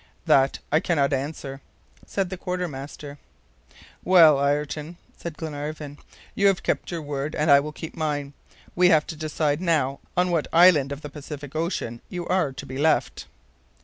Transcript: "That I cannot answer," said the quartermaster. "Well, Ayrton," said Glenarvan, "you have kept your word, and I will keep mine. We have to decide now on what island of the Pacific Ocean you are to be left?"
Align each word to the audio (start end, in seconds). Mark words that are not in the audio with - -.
"That 0.25 0.57
I 0.71 0.79
cannot 0.79 1.13
answer," 1.13 1.61
said 2.07 2.31
the 2.31 2.35
quartermaster. 2.35 3.19
"Well, 4.03 4.43
Ayrton," 4.43 4.97
said 5.15 5.37
Glenarvan, 5.37 5.99
"you 6.33 6.47
have 6.47 6.63
kept 6.63 6.89
your 6.89 7.03
word, 7.03 7.35
and 7.35 7.51
I 7.51 7.59
will 7.59 7.71
keep 7.71 7.95
mine. 7.95 8.33
We 8.75 8.89
have 8.89 9.05
to 9.05 9.15
decide 9.15 9.61
now 9.61 9.99
on 10.17 10.31
what 10.31 10.47
island 10.51 10.91
of 10.91 11.01
the 11.01 11.09
Pacific 11.09 11.55
Ocean 11.55 12.01
you 12.09 12.25
are 12.25 12.51
to 12.51 12.65
be 12.65 12.79
left?" 12.79 13.27